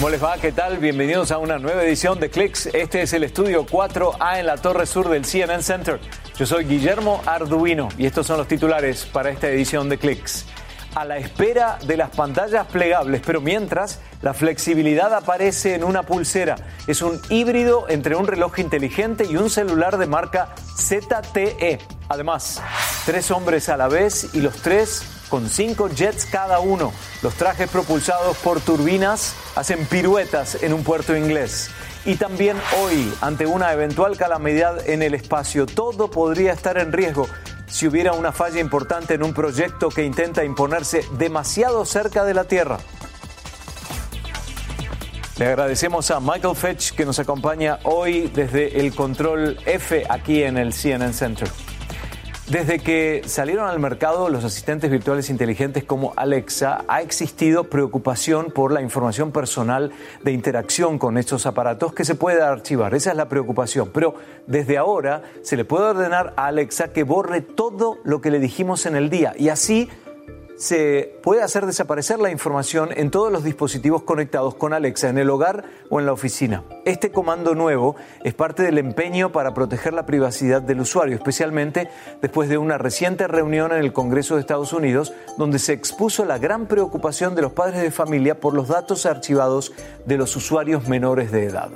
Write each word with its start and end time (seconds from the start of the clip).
¿Cómo 0.00 0.08
les 0.08 0.24
va? 0.24 0.38
¿Qué 0.38 0.50
tal? 0.50 0.78
Bienvenidos 0.78 1.30
a 1.30 1.36
una 1.36 1.58
nueva 1.58 1.84
edición 1.84 2.18
de 2.20 2.30
Clicks. 2.30 2.70
Este 2.72 3.02
es 3.02 3.12
el 3.12 3.22
estudio 3.22 3.66
4A 3.66 4.40
en 4.40 4.46
la 4.46 4.56
torre 4.56 4.86
sur 4.86 5.10
del 5.10 5.26
CNN 5.26 5.62
Center. 5.62 6.00
Yo 6.38 6.46
soy 6.46 6.64
Guillermo 6.64 7.20
Arduino 7.26 7.90
y 7.98 8.06
estos 8.06 8.26
son 8.26 8.38
los 8.38 8.48
titulares 8.48 9.04
para 9.04 9.28
esta 9.28 9.50
edición 9.50 9.90
de 9.90 9.98
Clicks. 9.98 10.46
A 10.94 11.04
la 11.04 11.18
espera 11.18 11.78
de 11.84 11.98
las 11.98 12.08
pantallas 12.08 12.66
plegables, 12.68 13.20
pero 13.26 13.42
mientras 13.42 14.00
la 14.22 14.32
flexibilidad 14.32 15.12
aparece 15.12 15.74
en 15.74 15.84
una 15.84 16.02
pulsera. 16.02 16.56
Es 16.86 17.02
un 17.02 17.20
híbrido 17.28 17.84
entre 17.90 18.16
un 18.16 18.26
reloj 18.26 18.58
inteligente 18.58 19.26
y 19.30 19.36
un 19.36 19.50
celular 19.50 19.98
de 19.98 20.06
marca 20.06 20.54
ZTE. 20.78 21.78
Además, 22.08 22.62
tres 23.04 23.30
hombres 23.30 23.68
a 23.68 23.76
la 23.76 23.88
vez 23.88 24.30
y 24.32 24.40
los 24.40 24.62
tres 24.62 25.02
con 25.30 25.48
cinco 25.48 25.88
jets 25.88 26.26
cada 26.26 26.60
uno. 26.60 26.92
Los 27.22 27.34
trajes 27.34 27.70
propulsados 27.70 28.36
por 28.38 28.60
turbinas 28.60 29.34
hacen 29.54 29.86
piruetas 29.86 30.62
en 30.62 30.74
un 30.74 30.84
puerto 30.84 31.16
inglés. 31.16 31.70
Y 32.04 32.16
también 32.16 32.58
hoy, 32.82 33.10
ante 33.22 33.46
una 33.46 33.72
eventual 33.72 34.16
calamidad 34.16 34.86
en 34.88 35.02
el 35.02 35.14
espacio, 35.14 35.64
todo 35.64 36.10
podría 36.10 36.52
estar 36.52 36.76
en 36.76 36.92
riesgo 36.92 37.26
si 37.66 37.86
hubiera 37.86 38.12
una 38.12 38.32
falla 38.32 38.60
importante 38.60 39.14
en 39.14 39.22
un 39.22 39.32
proyecto 39.32 39.88
que 39.88 40.04
intenta 40.04 40.44
imponerse 40.44 41.04
demasiado 41.16 41.84
cerca 41.84 42.24
de 42.24 42.34
la 42.34 42.44
Tierra. 42.44 42.78
Le 45.38 45.46
agradecemos 45.46 46.10
a 46.10 46.20
Michael 46.20 46.54
Fetch 46.54 46.92
que 46.92 47.06
nos 47.06 47.18
acompaña 47.18 47.78
hoy 47.84 48.30
desde 48.34 48.78
el 48.80 48.94
control 48.94 49.58
F 49.64 50.04
aquí 50.10 50.42
en 50.42 50.58
el 50.58 50.74
CNN 50.74 51.14
Center. 51.14 51.48
Desde 52.50 52.80
que 52.80 53.22
salieron 53.26 53.68
al 53.68 53.78
mercado 53.78 54.28
los 54.28 54.42
asistentes 54.42 54.90
virtuales 54.90 55.30
inteligentes 55.30 55.84
como 55.84 56.12
Alexa, 56.16 56.84
ha 56.88 57.00
existido 57.00 57.70
preocupación 57.70 58.50
por 58.50 58.72
la 58.72 58.82
información 58.82 59.30
personal 59.30 59.92
de 60.24 60.32
interacción 60.32 60.98
con 60.98 61.16
estos 61.16 61.46
aparatos 61.46 61.92
que 61.92 62.04
se 62.04 62.16
puede 62.16 62.42
archivar. 62.42 62.92
Esa 62.92 63.12
es 63.12 63.16
la 63.16 63.28
preocupación. 63.28 63.90
Pero 63.94 64.16
desde 64.48 64.78
ahora 64.78 65.22
se 65.42 65.56
le 65.56 65.64
puede 65.64 65.90
ordenar 65.90 66.34
a 66.36 66.46
Alexa 66.46 66.92
que 66.92 67.04
borre 67.04 67.40
todo 67.40 67.98
lo 68.02 68.20
que 68.20 68.32
le 68.32 68.40
dijimos 68.40 68.84
en 68.84 68.96
el 68.96 69.10
día 69.10 69.32
y 69.38 69.48
así 69.48 69.88
se 70.60 71.18
puede 71.22 71.42
hacer 71.42 71.64
desaparecer 71.64 72.18
la 72.18 72.30
información 72.30 72.90
en 72.94 73.10
todos 73.10 73.32
los 73.32 73.42
dispositivos 73.42 74.02
conectados 74.02 74.54
con 74.54 74.74
Alexa 74.74 75.08
en 75.08 75.16
el 75.16 75.30
hogar 75.30 75.64
o 75.88 76.00
en 76.00 76.04
la 76.04 76.12
oficina. 76.12 76.64
Este 76.84 77.10
comando 77.10 77.54
nuevo 77.54 77.96
es 78.24 78.34
parte 78.34 78.62
del 78.62 78.76
empeño 78.76 79.32
para 79.32 79.54
proteger 79.54 79.94
la 79.94 80.04
privacidad 80.04 80.60
del 80.60 80.80
usuario, 80.80 81.16
especialmente 81.16 81.88
después 82.20 82.50
de 82.50 82.58
una 82.58 82.76
reciente 82.76 83.26
reunión 83.26 83.72
en 83.72 83.78
el 83.78 83.94
Congreso 83.94 84.34
de 84.34 84.42
Estados 84.42 84.74
Unidos 84.74 85.14
donde 85.38 85.58
se 85.58 85.72
expuso 85.72 86.26
la 86.26 86.36
gran 86.36 86.66
preocupación 86.66 87.34
de 87.34 87.40
los 87.40 87.52
padres 87.52 87.80
de 87.80 87.90
familia 87.90 88.38
por 88.38 88.52
los 88.52 88.68
datos 88.68 89.06
archivados 89.06 89.72
de 90.04 90.18
los 90.18 90.36
usuarios 90.36 90.86
menores 90.88 91.32
de 91.32 91.46
edad. 91.46 91.70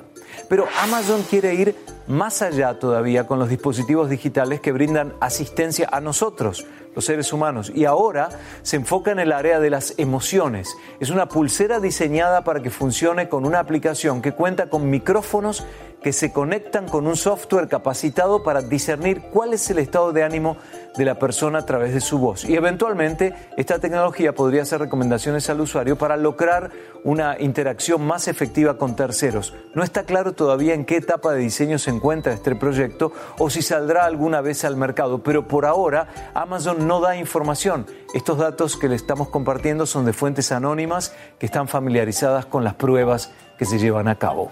Pero 0.51 0.67
Amazon 0.83 1.23
quiere 1.23 1.55
ir 1.55 1.75
más 2.07 2.43
allá 2.43 2.79
todavía 2.79 3.27
con 3.27 3.39
los 3.39 3.49
dispositivos 3.49 4.11
digitales 4.11 4.61
que 4.61 4.73
brindan 4.73 5.15
asistencia 5.21 5.89
a 5.91 6.01
nosotros, 6.01 6.67
los 6.95 7.05
seres 7.05 7.33
humanos, 7.33 7.73
y 7.75 7.85
ahora 7.87 8.29
se 8.63 8.77
enfoca 8.77 9.11
en 9.11 9.19
el 9.19 9.33
área 9.33 9.61
de 9.61 9.71
las 9.71 9.95
emociones. 9.99 10.77
Es 11.01 11.11
una 11.11 11.29
pulsera 11.29 11.81
diseñada 11.81 12.45
para 12.45 12.63
que 12.63 12.71
funcione 12.71 13.29
con 13.29 13.45
una 13.45 13.59
aplicación 13.59 14.23
que 14.23 14.33
cuenta 14.33 14.69
con 14.69 14.91
micrófonos 14.91 15.65
que 16.05 16.13
se 16.13 16.33
conectan 16.33 16.87
con 16.87 17.07
un 17.07 17.17
software 17.17 17.67
capacitado 17.67 18.43
para 18.43 18.61
discernir 18.61 19.23
cuál 19.33 19.55
es 19.55 19.71
el 19.71 19.79
estado 19.79 20.13
de 20.13 20.23
ánimo 20.23 20.59
de 20.99 21.07
la 21.07 21.19
persona 21.19 21.61
a 21.61 21.65
través 21.65 21.95
de 21.95 22.03
su 22.03 22.19
voz. 22.19 22.45
Y 22.45 22.57
eventualmente 22.57 23.33
esta 23.57 23.79
tecnología 23.79 24.35
podría 24.35 24.63
hacer 24.63 24.81
recomendaciones 24.81 25.49
al 25.49 25.63
usuario 25.63 25.97
para 25.97 26.19
lograr 26.19 26.71
una 27.05 27.41
interacción 27.41 28.07
más 28.07 28.29
efectiva 28.29 28.77
con 28.77 28.97
terceros. 28.97 29.55
No 29.73 29.83
está 29.83 30.03
claro 30.03 30.35
todavía 30.35 30.75
en 30.75 30.85
qué 30.85 30.99
etapa 30.99 31.33
de 31.33 31.41
diseño 31.41 31.79
se 31.79 31.89
encuentra 31.89 32.35
este 32.35 32.55
proyecto 32.55 33.11
o 33.39 33.49
si 33.49 33.63
saldrá 33.63 34.05
alguna 34.05 34.43
vez 34.43 34.63
al 34.67 34.77
mercado, 34.77 35.23
pero 35.23 35.49
por 35.49 35.65
ahora 35.65 36.33
Amazon 36.35 36.87
no 36.87 37.01
da 37.01 37.17
información. 37.17 37.87
Estos 38.13 38.37
datos 38.37 38.77
que 38.77 38.91
le 38.91 38.97
estamos 38.97 39.29
compartiendo 39.31 39.87
son 39.87 40.05
de 40.05 40.13
fuentes 40.13 40.53
anónimas 40.53 41.15
que 41.39 41.47
están 41.47 41.67
familiarizadas 41.67 42.45
con 42.45 42.63
las 42.63 42.75
pruebas 42.75 43.33
que 43.59 43.65
se 43.65 43.79
llevan 43.79 44.09
a 44.09 44.19
cabo. 44.19 44.51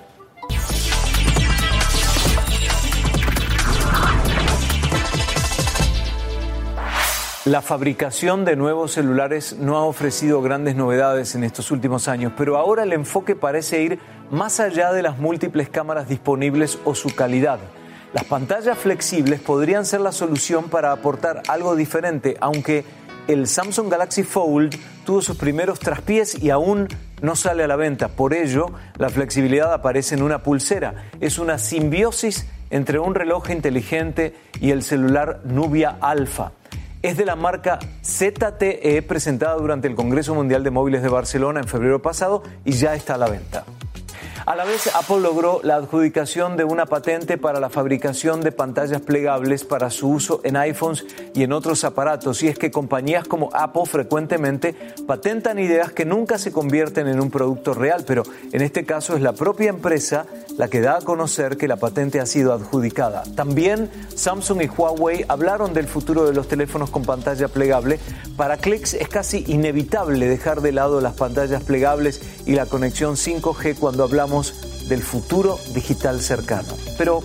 La 7.45 7.61
fabricación 7.61 8.45
de 8.45 8.55
nuevos 8.55 8.93
celulares 8.93 9.57
no 9.59 9.77
ha 9.77 9.83
ofrecido 9.85 10.41
grandes 10.43 10.77
novedades 10.77 11.35
en 11.35 11.43
estos 11.43 11.73
últimos 11.73 12.07
años, 12.07 12.33
pero 12.39 12.57
ahora 12.57 12.85
el 12.85 12.93
enfoque 12.93 13.35
parece 13.35 13.83
ir 13.83 13.99
más 14.31 14.61
allá 14.61 14.93
de 14.93 15.03
las 15.03 15.19
múltiples 15.19 15.69
cámaras 15.69 16.09
disponibles 16.09 16.79
o 16.85 16.95
su 16.95 17.13
calidad. 17.17 17.59
Las 18.15 18.27
pantallas 18.27 18.79
flexibles 18.79 19.41
podrían 19.41 19.85
ser 19.85 20.03
la 20.03 20.13
solución 20.13 20.69
para 20.69 20.93
aportar 20.93 21.43
algo 21.49 21.75
diferente, 21.75 22.37
aunque 22.41 22.85
el 23.27 23.49
Samsung 23.49 23.91
Galaxy 23.91 24.23
Fold 24.23 24.77
tuvo 25.05 25.21
sus 25.21 25.37
primeros 25.37 25.81
traspiés 25.81 26.41
y 26.41 26.51
aún 26.51 26.87
no 27.23 27.35
sale 27.35 27.65
a 27.65 27.67
la 27.67 27.75
venta. 27.75 28.07
Por 28.07 28.35
ello, 28.35 28.71
la 28.99 29.09
flexibilidad 29.09 29.75
aparece 29.75 30.15
en 30.15 30.23
una 30.23 30.45
pulsera. 30.45 31.11
Es 31.21 31.41
una 31.41 31.59
simbiosis 31.59 32.47
entre 32.71 33.01
un 33.01 33.17
reloj 33.17 33.51
inteligente 33.51 34.33
y 34.61 34.71
el 34.71 34.85
celular 34.85 35.41
Nubia 35.43 35.97
Alpha 36.01 36.53
es 37.03 37.17
de 37.17 37.25
la 37.25 37.37
marca 37.37 37.79
ZTE 38.05 39.03
presentada 39.03 39.57
durante 39.57 39.89
el 39.89 39.95
Congreso 39.95 40.35
Mundial 40.35 40.63
de 40.63 40.71
Móviles 40.71 41.03
de 41.03 41.09
Barcelona 41.09 41.61
en 41.61 41.69
febrero 41.69 42.01
pasado 42.01 42.43
y 42.65 42.73
ya 42.73 42.95
está 42.95 43.15
a 43.15 43.19
la 43.19 43.29
venta. 43.29 43.65
A 44.45 44.57
la 44.57 44.65
vez, 44.65 44.91
Apple 44.93 45.21
logró 45.21 45.61
la 45.63 45.77
adjudicación 45.77 46.57
de 46.57 46.65
una 46.65 46.87
patente 46.87 47.39
para 47.39 47.61
la 47.61 47.71
fabricación 47.71 48.41
de 48.41 48.51
pantallas 48.51 49.01
plegables 49.01 49.65
para 49.65 49.89
su 49.89 50.09
uso 50.09 50.41
en 50.43 50.57
iPhones 50.57 51.07
y 51.33 51.45
en 51.45 51.53
otros 51.53 51.85
aparatos. 51.85 52.43
Y 52.43 52.49
es 52.49 52.59
que 52.59 52.73
compañías 52.73 53.29
como 53.29 53.51
Apple 53.53 53.85
frecuentemente 53.87 54.75
patentan 55.07 55.61
ideas 55.61 55.93
que 55.93 56.05
nunca 56.05 56.39
se 56.39 56.51
convierten 56.51 57.07
en 57.07 57.21
un 57.21 57.31
producto 57.31 57.73
real, 57.73 58.03
pero 58.05 58.25
en 58.51 58.63
este 58.63 58.85
caso 58.85 59.15
es 59.15 59.23
la 59.23 59.33
propia 59.33 59.71
empresa 59.71 60.27
la 60.59 60.69
que 60.69 60.81
da 60.81 60.97
a 60.97 61.01
conocer 61.01 61.57
que 61.57 61.69
la 61.69 61.77
patente 61.77 62.19
ha 62.19 62.27
sido 62.27 62.53
adjudicada. 62.53 63.23
También 63.37 63.91
Samsung 64.15 64.63
y 64.63 64.67
Huawei 64.67 65.25
hablaron 65.29 65.73
del 65.73 65.87
futuro 65.87 66.25
de 66.25 66.35
los 66.35 66.49
teléfonos 66.49 66.91
con 66.91 67.05
pantalla 67.05 67.47
plegable. 67.47 68.01
Para 68.37 68.57
Clicks 68.57 68.95
es 68.95 69.09
casi 69.09 69.45
inevitable 69.47 70.27
dejar 70.27 70.63
de 70.63 70.73
lado 70.73 71.01
las 71.01 71.15
pantallas 71.15 71.63
plegables 71.63 72.21
y 72.45 72.55
la 72.55 72.67
conexión 72.67 73.15
5G 73.15 73.79
cuando 73.79 74.03
hablamos 74.03 74.32
del 74.89 75.03
futuro 75.03 75.59
digital 75.75 76.23
cercano. 76.23 76.75
Pero 76.97 77.23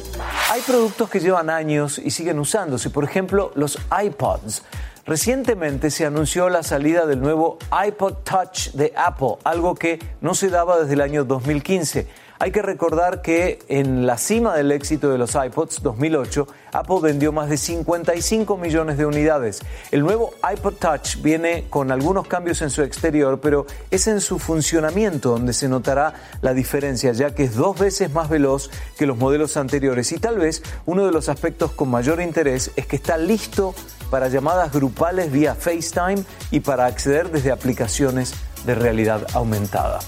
hay 0.52 0.62
productos 0.62 1.10
que 1.10 1.20
llevan 1.20 1.50
años 1.50 2.00
y 2.00 2.12
siguen 2.12 2.40
usándose, 2.40 2.90
por 2.90 3.06
ejemplo 3.06 3.52
los 3.56 3.80
iPods. 4.04 4.64
Recientemente 5.06 5.90
se 5.90 6.06
anunció 6.06 6.50
la 6.50 6.64
salida 6.64 7.06
del 7.06 7.22
nuevo 7.22 7.60
iPod 7.88 8.16
Touch 8.26 8.72
de 8.74 8.92
Apple, 8.98 9.38
algo 9.46 9.74
que 9.74 10.00
no 10.20 10.36
se 10.36 10.50
daba 10.50 10.82
desde 10.82 10.96
el 10.96 11.02
año 11.02 11.24
2015. 11.24 12.08
Hay 12.40 12.52
que 12.52 12.62
recordar 12.62 13.24
que 13.24 13.60
en 13.68 14.06
la 14.06 14.18
cima 14.18 14.56
del 14.56 14.72
éxito 14.72 15.10
de 15.10 15.18
los 15.18 15.34
iPods 15.34 15.82
2008, 15.82 16.48
Apple 16.72 16.98
vendió 17.02 17.32
más 17.32 17.50
de 17.50 17.58
55 17.58 18.58
millones 18.58 18.98
de 19.00 19.08
unidades. 19.08 19.62
El 19.90 20.02
nuevo 20.02 20.34
iPod 20.54 20.76
Touch 20.76 21.18
viene 21.24 21.66
con 21.72 21.92
algunos 21.92 22.28
cambios 22.28 22.62
en 22.62 22.70
su 22.70 22.84
exterior, 22.84 23.40
pero 23.42 23.66
es 23.90 24.06
en 24.06 24.22
su 24.22 24.38
funcionamiento 24.38 25.32
donde 25.32 25.52
se 25.52 25.68
notará 25.68 26.14
la 26.42 26.54
diferencia, 26.54 27.12
ya 27.12 27.34
que 27.34 27.44
es 27.44 27.56
dos 27.56 27.80
veces 27.80 28.12
más 28.12 28.30
veloz 28.30 28.70
que 29.00 29.08
los 29.08 29.18
modelos 29.18 29.58
anteriores. 29.58 30.12
Y 30.12 30.20
tal 30.20 30.38
vez 30.38 30.62
uno 30.86 31.08
de 31.08 31.12
los 31.12 31.30
aspectos 31.30 31.72
con 31.72 31.90
mayor 31.90 32.22
interés 32.22 32.70
es 32.76 32.86
que 32.86 32.98
está 32.98 33.18
listo 33.18 33.74
para 34.12 34.28
llamadas 34.28 34.72
grupales 34.72 35.32
vía 35.32 35.56
FaceTime 35.56 36.24
y 36.52 36.60
para 36.60 36.86
acceder 36.86 37.32
desde 37.32 37.52
aplicaciones 37.52 38.36
de 38.64 38.76
realidad 38.76 39.26
aumentada. 39.34 40.00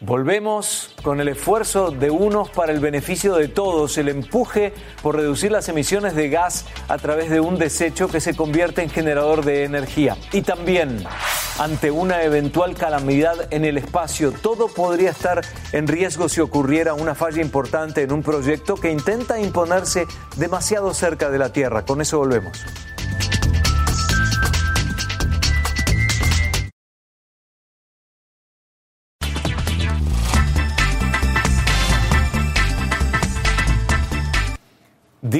Volvemos 0.00 0.90
con 1.02 1.20
el 1.20 1.28
esfuerzo 1.28 1.90
de 1.90 2.10
unos 2.10 2.50
para 2.50 2.72
el 2.72 2.80
beneficio 2.80 3.36
de 3.36 3.48
todos, 3.48 3.96
el 3.96 4.08
empuje 4.08 4.74
por 5.02 5.16
reducir 5.16 5.52
las 5.52 5.68
emisiones 5.68 6.14
de 6.14 6.28
gas 6.28 6.66
a 6.88 6.98
través 6.98 7.30
de 7.30 7.40
un 7.40 7.58
desecho 7.58 8.08
que 8.08 8.20
se 8.20 8.34
convierte 8.34 8.82
en 8.82 8.90
generador 8.90 9.44
de 9.44 9.64
energía. 9.64 10.16
Y 10.32 10.42
también, 10.42 11.04
ante 11.58 11.90
una 11.90 12.22
eventual 12.22 12.74
calamidad 12.74 13.52
en 13.52 13.64
el 13.64 13.78
espacio, 13.78 14.32
todo 14.32 14.68
podría 14.68 15.10
estar 15.10 15.40
en 15.72 15.86
riesgo 15.86 16.28
si 16.28 16.40
ocurriera 16.40 16.92
una 16.94 17.14
falla 17.14 17.40
importante 17.40 18.02
en 18.02 18.12
un 18.12 18.22
proyecto 18.22 18.74
que 18.74 18.90
intenta 18.90 19.40
imponerse 19.40 20.06
demasiado 20.36 20.92
cerca 20.92 21.30
de 21.30 21.38
la 21.38 21.52
Tierra. 21.52 21.84
Con 21.84 22.00
eso 22.02 22.18
volvemos. 22.18 22.64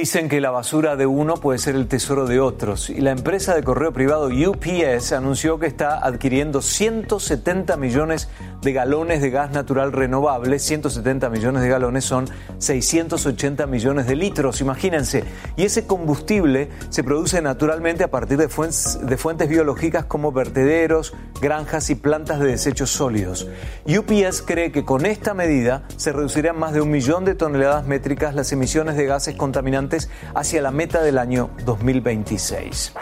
Dicen 0.05 0.29
que 0.29 0.39
la 0.39 0.51
basura 0.51 0.95
de 0.95 1.07
uno 1.07 1.33
puede 1.37 1.57
ser 1.57 1.73
el 1.73 1.87
tesoro 1.87 2.27
de 2.27 2.39
otros 2.39 2.91
y 2.91 3.01
la 3.01 3.09
empresa 3.09 3.55
de 3.55 3.63
correo 3.63 3.91
privado 3.91 4.27
UPS 4.27 5.13
anunció 5.13 5.57
que 5.57 5.65
está 5.65 5.97
adquiriendo 5.97 6.61
170 6.61 7.75
millones 7.77 8.29
de 8.61 8.71
galones 8.71 9.19
de 9.19 9.31
gas 9.31 9.49
natural 9.49 9.91
renovable. 9.91 10.59
170 10.59 11.27
millones 11.31 11.63
de 11.63 11.69
galones 11.69 12.05
son 12.05 12.29
680 12.59 13.65
millones 13.65 14.05
de 14.05 14.15
litros, 14.15 14.61
imagínense. 14.61 15.23
Y 15.57 15.63
ese 15.63 15.87
combustible 15.87 16.69
se 16.89 17.03
produce 17.03 17.41
naturalmente 17.41 18.03
a 18.03 18.11
partir 18.11 18.37
de 18.37 18.47
fuentes, 18.47 18.99
de 19.01 19.17
fuentes 19.17 19.49
biológicas 19.49 20.05
como 20.05 20.31
vertederos, 20.31 21.15
granjas 21.41 21.89
y 21.89 21.95
plantas 21.95 22.39
de 22.39 22.47
desechos 22.47 22.91
sólidos. 22.91 23.47
UPS 23.87 24.43
cree 24.43 24.71
que 24.71 24.85
con 24.85 25.07
esta 25.07 25.33
medida 25.33 25.83
se 25.97 26.13
reducirán 26.13 26.59
más 26.59 26.73
de 26.73 26.81
un 26.81 26.91
millón 26.91 27.25
de 27.25 27.33
toneladas 27.33 27.87
métricas 27.87 28.35
las 28.35 28.51
emisiones 28.51 28.97
de 28.97 29.07
gases 29.07 29.35
contaminantes 29.35 29.94
hacia 30.33 30.61
la 30.61 30.71
meta 30.71 31.01
del 31.01 31.17
año 31.17 31.49
2026. 31.65 32.93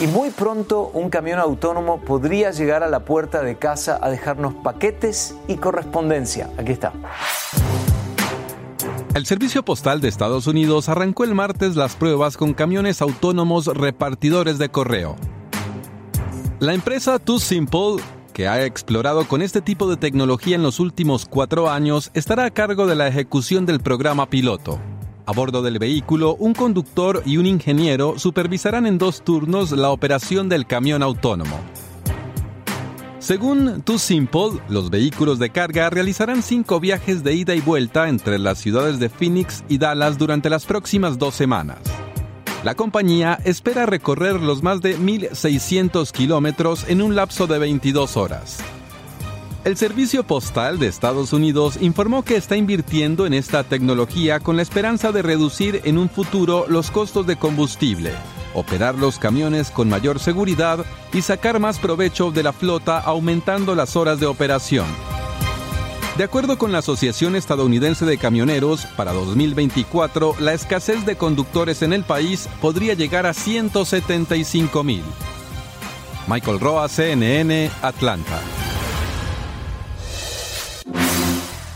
Y 0.00 0.06
muy 0.08 0.30
pronto 0.30 0.90
un 0.92 1.10
camión 1.10 1.38
autónomo 1.38 2.00
podría 2.00 2.50
llegar 2.50 2.82
a 2.82 2.88
la 2.88 3.04
puerta 3.04 3.42
de 3.42 3.56
casa 3.56 3.98
a 4.02 4.10
dejarnos 4.10 4.54
paquetes 4.54 5.36
y 5.46 5.56
correspondencia. 5.56 6.50
Aquí 6.58 6.72
está. 6.72 6.92
El 9.14 9.26
Servicio 9.26 9.64
Postal 9.64 10.00
de 10.00 10.08
Estados 10.08 10.48
Unidos 10.48 10.88
arrancó 10.88 11.22
el 11.22 11.36
martes 11.36 11.76
las 11.76 11.94
pruebas 11.94 12.36
con 12.36 12.52
camiones 12.52 13.00
autónomos 13.00 13.66
repartidores 13.66 14.58
de 14.58 14.70
correo. 14.70 15.14
La 16.58 16.74
empresa 16.74 17.20
Too 17.20 17.38
Simple, 17.38 18.02
que 18.32 18.48
ha 18.48 18.64
explorado 18.64 19.28
con 19.28 19.42
este 19.42 19.60
tipo 19.60 19.88
de 19.88 19.96
tecnología 19.96 20.56
en 20.56 20.64
los 20.64 20.80
últimos 20.80 21.26
cuatro 21.26 21.70
años, 21.70 22.10
estará 22.14 22.46
a 22.46 22.50
cargo 22.50 22.86
de 22.86 22.96
la 22.96 23.06
ejecución 23.06 23.66
del 23.66 23.78
programa 23.78 24.28
piloto. 24.28 24.80
A 25.26 25.32
bordo 25.32 25.62
del 25.62 25.78
vehículo, 25.78 26.34
un 26.34 26.52
conductor 26.52 27.22
y 27.24 27.38
un 27.38 27.46
ingeniero 27.46 28.18
supervisarán 28.18 28.86
en 28.86 28.98
dos 28.98 29.22
turnos 29.24 29.72
la 29.72 29.90
operación 29.90 30.50
del 30.50 30.66
camión 30.66 31.02
autónomo. 31.02 31.58
Según 33.20 33.80
Too 33.80 33.98
Simple, 33.98 34.60
los 34.68 34.90
vehículos 34.90 35.38
de 35.38 35.48
carga 35.48 35.88
realizarán 35.88 36.42
cinco 36.42 36.78
viajes 36.78 37.24
de 37.24 37.32
ida 37.32 37.54
y 37.54 37.62
vuelta 37.62 38.10
entre 38.10 38.38
las 38.38 38.58
ciudades 38.58 38.98
de 38.98 39.08
Phoenix 39.08 39.64
y 39.66 39.78
Dallas 39.78 40.18
durante 40.18 40.50
las 40.50 40.66
próximas 40.66 41.16
dos 41.16 41.34
semanas. 41.34 41.78
La 42.62 42.74
compañía 42.74 43.38
espera 43.44 43.86
recorrer 43.86 44.40
los 44.40 44.62
más 44.62 44.82
de 44.82 44.98
1.600 44.98 46.10
kilómetros 46.10 46.84
en 46.88 47.00
un 47.00 47.14
lapso 47.14 47.46
de 47.46 47.58
22 47.58 48.18
horas. 48.18 48.62
El 49.64 49.78
Servicio 49.78 50.24
Postal 50.24 50.78
de 50.78 50.88
Estados 50.88 51.32
Unidos 51.32 51.78
informó 51.80 52.22
que 52.22 52.36
está 52.36 52.54
invirtiendo 52.54 53.24
en 53.24 53.32
esta 53.32 53.64
tecnología 53.64 54.38
con 54.38 54.56
la 54.56 54.62
esperanza 54.62 55.10
de 55.10 55.22
reducir 55.22 55.80
en 55.84 55.96
un 55.96 56.10
futuro 56.10 56.66
los 56.68 56.90
costos 56.90 57.26
de 57.26 57.36
combustible, 57.36 58.12
operar 58.52 58.94
los 58.96 59.18
camiones 59.18 59.70
con 59.70 59.88
mayor 59.88 60.18
seguridad 60.18 60.84
y 61.14 61.22
sacar 61.22 61.60
más 61.60 61.78
provecho 61.78 62.30
de 62.30 62.42
la 62.42 62.52
flota 62.52 62.98
aumentando 62.98 63.74
las 63.74 63.96
horas 63.96 64.20
de 64.20 64.26
operación. 64.26 64.86
De 66.18 66.24
acuerdo 66.24 66.58
con 66.58 66.70
la 66.70 66.78
Asociación 66.78 67.34
Estadounidense 67.34 68.04
de 68.04 68.18
Camioneros, 68.18 68.84
para 68.98 69.14
2024 69.14 70.36
la 70.40 70.52
escasez 70.52 71.06
de 71.06 71.16
conductores 71.16 71.80
en 71.80 71.94
el 71.94 72.04
país 72.04 72.50
podría 72.60 72.92
llegar 72.92 73.24
a 73.24 73.32
175 73.32 74.84
mil. 74.84 75.02
Michael 76.28 76.60
Roa, 76.60 76.86
CNN, 76.86 77.70
Atlanta. 77.80 78.42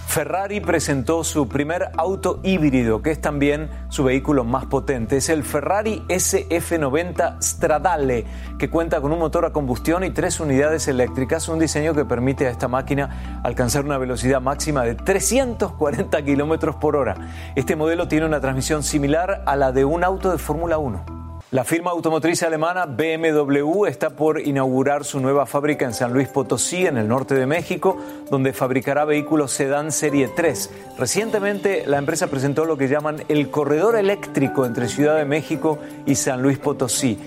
Ferrari 0.09 0.61
presentó 0.61 1.23
su 1.23 1.49
primer 1.49 1.91
auto 1.99 2.41
híbrido, 2.43 3.03
que 3.03 3.11
es 3.11 3.21
también 3.21 3.69
su 3.91 4.05
vehículo 4.05 4.43
más 4.43 4.65
potente. 4.65 5.19
Es 5.19 5.29
el 5.29 5.45
Ferrari 5.45 6.03
SF90 6.09 7.43
Stradale, 7.43 8.25
que 8.59 8.71
cuenta 8.71 9.03
con 9.03 9.13
un 9.13 9.19
motor 9.19 9.45
a 9.45 9.53
combustión 9.53 10.05
y 10.05 10.11
tres 10.11 10.41
unidades 10.41 10.89
eléctricas, 10.89 11.47
un 11.51 11.59
diseño 11.59 11.93
que 11.93 12.07
permite 12.07 12.47
a 12.47 12.51
esta 12.51 12.69
máquina 12.69 13.41
alcanzar 13.45 13.85
una 13.85 13.99
velocidad 13.99 14.41
máxima 14.41 14.83
de 14.83 14.95
340 14.95 16.23
kilómetros 16.23 16.77
por 16.77 16.97
hora. 16.97 17.15
Este 17.55 17.77
modelo 17.77 18.09
tiene 18.09 18.25
una 18.25 18.41
transmisión 18.41 18.83
similar 18.83 19.43
a 19.45 19.57
la 19.57 19.73
de 19.73 19.85
un 19.85 20.05
auto 20.05 20.33
de 20.33 20.39
Fórmula 20.39 20.79
1. 20.79 21.18
La 21.51 21.65
firma 21.65 21.93
automotriz 21.93 22.43
alemana 22.43 22.85
BMW 22.85 23.87
está 23.87 24.11
por 24.11 24.39
inaugurar 24.39 25.07
su 25.07 25.19
nueva 25.19 25.47
fábrica 25.47 25.87
en 25.87 25.95
San 25.95 26.13
Luis 26.13 26.29
Potosí, 26.29 26.85
en 26.85 26.99
el 26.99 27.09
norte 27.09 27.35
de 27.37 27.47
México, 27.47 27.97
donde 28.31 28.53
fabricará 28.53 29.07
vehículos 29.07 29.53
sedán 29.53 29.91
Serie 29.91 30.29
3. 30.29 30.71
Recientemente 30.99 31.85
la 31.87 31.97
empresa 31.97 32.27
presentó 32.27 32.67
lo 32.67 32.77
que 32.77 32.89
llaman 32.89 33.25
el 33.29 33.49
corredor 33.51 33.97
eléctrico 33.97 34.67
entre 34.67 34.89
Ciudad 34.89 35.17
de 35.17 35.25
México 35.25 35.79
y 36.05 36.17
San 36.17 36.43
Luis 36.43 36.59
Potosí. 36.59 37.19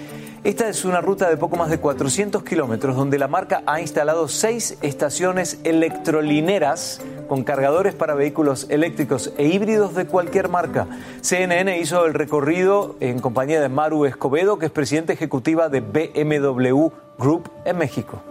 Esta 0.43 0.67
es 0.67 0.85
una 0.85 1.01
ruta 1.01 1.29
de 1.29 1.37
poco 1.37 1.55
más 1.55 1.69
de 1.69 1.77
400 1.77 2.43
kilómetros 2.43 2.95
donde 2.95 3.19
la 3.19 3.27
marca 3.27 3.61
ha 3.67 3.79
instalado 3.79 4.27
seis 4.27 4.75
estaciones 4.81 5.59
electrolineras 5.63 6.99
con 7.27 7.43
cargadores 7.43 7.93
para 7.93 8.15
vehículos 8.15 8.65
eléctricos 8.71 9.31
e 9.37 9.45
híbridos 9.45 9.93
de 9.93 10.07
cualquier 10.07 10.49
marca. 10.49 10.87
CNN 11.21 11.79
hizo 11.79 12.07
el 12.07 12.15
recorrido 12.15 12.95
en 13.01 13.19
compañía 13.19 13.61
de 13.61 13.69
Maru 13.69 14.05
Escobedo, 14.05 14.57
que 14.57 14.65
es 14.65 14.71
presidenta 14.71 15.13
ejecutiva 15.13 15.69
de 15.69 15.81
BMW 15.81 16.87
Group 17.19 17.51
en 17.63 17.77
México. 17.77 18.30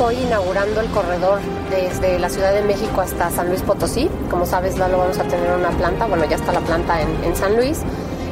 Hoy 0.00 0.16
inaugurando 0.16 0.80
el 0.80 0.88
corredor 0.90 1.40
desde 1.70 2.18
la 2.18 2.28
Ciudad 2.28 2.52
de 2.52 2.62
México 2.62 3.00
hasta 3.00 3.30
San 3.30 3.48
Luis 3.48 3.62
Potosí. 3.62 4.08
Como 4.30 4.46
sabes, 4.46 4.78
lo 4.78 4.86
vamos 4.86 5.18
a 5.18 5.24
tener 5.24 5.52
una 5.52 5.70
planta, 5.70 6.06
bueno, 6.06 6.24
ya 6.24 6.36
está 6.36 6.52
la 6.52 6.60
planta 6.60 7.00
en, 7.00 7.36
San 7.36 7.56
Luis 7.56 7.80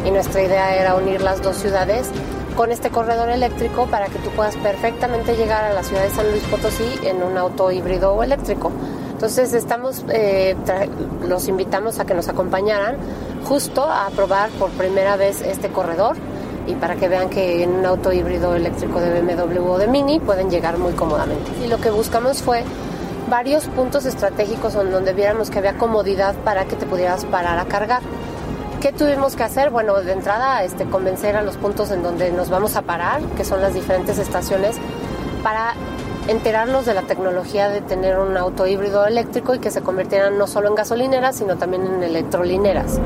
y 0.04 0.10
nuestra 0.10 0.42
idea 0.42 0.76
era 0.76 0.94
unir 0.94 1.20
las 1.20 1.42
dos 1.42 1.56
ciudades 1.56 2.08
con 2.56 2.72
este 2.72 2.90
corredor 2.90 3.30
eléctrico 3.30 3.86
para 3.86 4.06
que 4.06 4.18
tú 4.18 4.30
puedas 4.30 4.56
perfectamente 4.56 5.36
llegar 5.36 5.64
a 5.64 5.72
la 5.72 5.82
ciudad 5.82 6.02
de 6.02 6.10
San 6.10 6.30
Luis 6.30 6.42
Potosí 6.44 6.88
en 7.04 7.22
un 7.22 7.36
auto 7.36 7.70
híbrido 7.70 8.14
o 8.14 8.22
eléctrico. 8.22 8.70
Entonces 9.12 9.52
estamos, 9.52 10.04
eh, 10.10 10.56
los 11.26 11.48
invitamos 11.48 11.98
a 11.98 12.04
que 12.04 12.14
nos 12.14 12.28
acompañaran 12.28 12.96
justo 13.44 13.84
a 13.84 14.08
probar 14.10 14.50
por 14.50 14.70
primera 14.70 15.16
vez 15.16 15.42
este 15.42 15.68
corredor 15.68 16.16
y 16.66 16.74
para 16.74 16.96
que 16.96 17.08
vean 17.08 17.30
que 17.30 17.62
en 17.62 17.70
un 17.70 17.86
auto 17.86 18.12
híbrido 18.12 18.54
eléctrico 18.54 19.00
de 19.00 19.20
BMW 19.20 19.70
o 19.70 19.78
de 19.78 19.86
Mini 19.86 20.20
pueden 20.20 20.50
llegar 20.50 20.78
muy 20.78 20.92
cómodamente. 20.92 21.50
Y 21.64 21.68
lo 21.68 21.78
que 21.78 21.90
buscamos 21.90 22.42
fue 22.42 22.64
varios 23.28 23.66
puntos 23.66 24.06
estratégicos 24.06 24.74
donde 24.74 25.12
viéramos 25.12 25.50
que 25.50 25.58
había 25.58 25.78
comodidad 25.78 26.34
para 26.44 26.64
que 26.64 26.76
te 26.76 26.86
pudieras 26.86 27.24
parar 27.24 27.58
a 27.58 27.64
cargar. 27.66 28.02
¿Qué 28.80 28.92
tuvimos 28.92 29.36
que 29.36 29.42
hacer? 29.42 29.70
Bueno, 29.70 30.00
de 30.00 30.12
entrada 30.12 30.64
este, 30.64 30.86
convencer 30.86 31.36
a 31.36 31.42
los 31.42 31.56
puntos 31.56 31.90
en 31.90 32.02
donde 32.02 32.32
nos 32.32 32.48
vamos 32.48 32.76
a 32.76 32.82
parar, 32.82 33.20
que 33.36 33.44
son 33.44 33.60
las 33.60 33.74
diferentes 33.74 34.18
estaciones, 34.18 34.76
para 35.42 35.74
enterarnos 36.28 36.86
de 36.86 36.94
la 36.94 37.02
tecnología 37.02 37.68
de 37.68 37.82
tener 37.82 38.18
un 38.18 38.36
auto 38.36 38.66
híbrido 38.66 39.04
eléctrico 39.06 39.54
y 39.54 39.58
que 39.58 39.70
se 39.70 39.82
convirtieran 39.82 40.38
no 40.38 40.46
solo 40.46 40.68
en 40.68 40.74
gasolineras, 40.74 41.36
sino 41.36 41.56
también 41.56 41.86
en 41.86 42.02
electrolineras. 42.02 43.00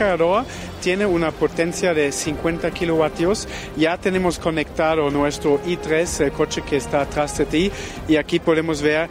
Cargador 0.00 0.46
tiene 0.80 1.04
una 1.04 1.30
potencia 1.30 1.92
de 1.92 2.10
50 2.10 2.70
kilovatios. 2.70 3.46
Ya 3.76 3.98
tenemos 3.98 4.38
conectado 4.38 5.10
nuestro 5.10 5.62
i3, 5.64 6.24
el 6.24 6.32
coche 6.32 6.62
que 6.62 6.76
está 6.76 7.02
atrás 7.02 7.36
de 7.36 7.44
ti, 7.44 7.70
y 8.08 8.16
aquí 8.16 8.38
podemos 8.38 8.80
ver 8.80 9.08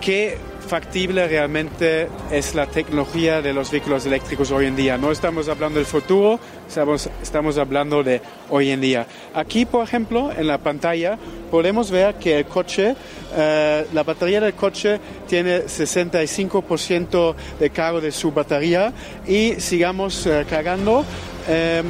qué 0.00 0.36
factible 0.72 1.28
realmente 1.28 2.08
es 2.30 2.54
la 2.54 2.64
tecnología 2.64 3.42
de 3.42 3.52
los 3.52 3.70
vehículos 3.70 4.06
eléctricos 4.06 4.50
hoy 4.52 4.64
en 4.64 4.74
día. 4.74 4.96
No 4.96 5.12
estamos 5.12 5.50
hablando 5.50 5.78
del 5.78 5.84
futuro, 5.84 6.40
estamos, 6.66 7.10
estamos 7.20 7.58
hablando 7.58 8.02
de 8.02 8.22
hoy 8.48 8.70
en 8.70 8.80
día. 8.80 9.06
Aquí, 9.34 9.66
por 9.66 9.84
ejemplo, 9.84 10.32
en 10.34 10.46
la 10.46 10.56
pantalla 10.56 11.18
podemos 11.50 11.90
ver 11.90 12.14
que 12.14 12.38
el 12.38 12.46
coche, 12.46 12.96
eh, 13.36 13.86
la 13.92 14.02
batería 14.02 14.40
del 14.40 14.54
coche 14.54 14.98
tiene 15.28 15.64
65% 15.64 17.34
de 17.60 17.68
cargo 17.68 18.00
de 18.00 18.10
su 18.10 18.32
batería 18.32 18.94
y 19.26 19.56
sigamos 19.60 20.26
eh, 20.26 20.46
cargando. 20.48 21.04
Eh, 21.48 21.82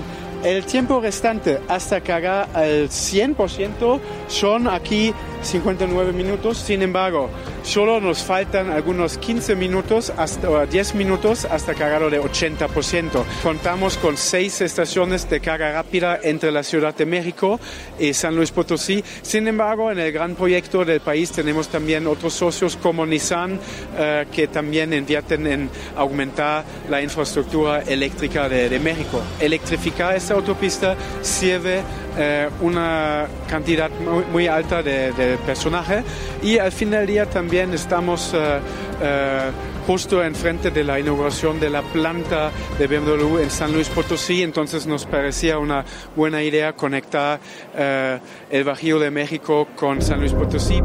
el 0.43 0.65
tiempo 0.65 1.01
restante 1.01 1.61
hasta 1.69 2.01
cargar 2.01 2.49
al 2.53 2.89
100% 2.89 4.01
son 4.27 4.67
aquí 4.67 5.15
59 5.43 6.13
minutos. 6.13 6.59
Sin 6.59 6.83
embargo, 6.83 7.31
Solo 7.63 8.01
nos 8.01 8.25
faltan 8.25 8.71
algunos 8.71 9.19
15 9.19 9.55
minutos 9.55 10.13
hasta, 10.17 10.51
o 10.51 10.67
10 10.67 10.95
minutos 10.97 11.45
hasta 11.45 11.75
cargarlo 11.75 12.11
de 12.11 12.21
80%. 12.21 13.23
Contamos 13.43 13.97
con 13.97 14.17
seis 14.17 14.61
estaciones 14.61 15.31
de 15.31 15.41
carga 15.41 15.73
rápida 15.73 16.19
entre 16.23 16.51
la 16.51 16.65
Ciudad 16.65 16.95
de 16.95 17.07
México 17.07 17.61
y 17.99 18.15
San 18.15 18.35
Luis 18.35 18.51
Potosí. 18.51 19.05
Sin 19.23 19.47
embargo, 19.47 19.91
en 19.93 20.01
el 20.01 20.11
gran 20.11 20.35
proyecto 20.35 20.85
del 20.85 21.01
país 21.01 21.31
tenemos 21.31 21.69
también 21.69 22.07
otros 22.09 22.35
socios 22.35 22.77
como 22.77 23.07
Nissan 23.07 23.61
eh, 23.97 24.27
que 24.33 24.49
también 24.49 24.93
invierten 24.93 25.47
en 25.47 25.71
aumentar 25.97 26.65
la 26.91 27.01
infraestructura 27.01 27.83
eléctrica 27.83 28.49
de, 28.49 28.69
de 28.69 28.79
México. 28.81 29.23
Electrificar 29.39 30.17
esta 30.17 30.35
autopista 30.35 30.97
sirve 31.23 31.83
eh, 32.19 32.49
una 32.61 33.27
cantidad 33.49 33.91
muy, 33.91 34.25
muy 34.31 34.47
alta 34.47 34.83
de, 34.83 35.13
de, 35.13 35.39
personaje 35.39 36.03
y 36.43 36.59
al 36.59 36.71
fin 36.71 36.91
del 36.91 37.07
día 37.07 37.25
también 37.25 37.52
estamos 37.53 38.33
eh, 38.33 38.61
eh, 39.03 39.51
justo 39.87 40.25
enfrente 40.25 40.71
de 40.71 40.83
la 40.85 40.99
inauguración 40.99 41.61
de 41.61 41.69
la 41.69 41.83
planta 41.83 42.51
de 42.79 42.87
BMW 42.87 43.41
en 43.41 43.51
San 43.51 43.75
Luis 43.75 43.91
Potosí, 43.91 44.43
entonces 44.43 44.87
nos 44.87 45.05
parecía 45.05 45.59
una 45.59 45.85
buena 46.17 46.43
idea 46.43 46.73
conectar 46.73 47.39
eh, 47.77 48.19
el 48.51 48.65
Bajío 48.65 48.99
de 48.99 49.11
México 49.11 49.69
con 49.77 50.01
San 50.01 50.21
Luis 50.21 50.33
Potosí. 50.33 50.81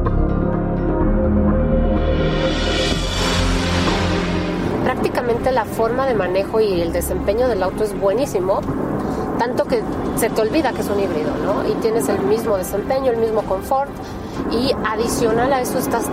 Prácticamente 4.83 5.53
la 5.53 5.63
forma 5.63 6.05
de 6.05 6.15
manejo 6.15 6.59
y 6.59 6.81
el 6.81 6.91
desempeño 6.91 7.47
del 7.47 7.63
auto 7.63 7.85
es 7.85 7.97
buenísimo 7.97 8.59
tanto 9.39 9.65
que 9.65 9.81
se 10.17 10.29
te 10.29 10.41
olvida 10.41 10.73
que 10.73 10.81
es 10.81 10.89
un 10.89 10.99
híbrido, 10.99 11.31
¿no? 11.45 11.67
Y 11.69 11.73
tienes 11.75 12.09
el 12.09 12.19
mismo 12.21 12.57
desempeño, 12.57 13.11
el 13.11 13.17
mismo 13.17 13.43
confort 13.43 13.91
y 14.51 14.71
adicional 14.83 15.53
a 15.53 15.61
eso 15.61 15.77
estás 15.77 16.09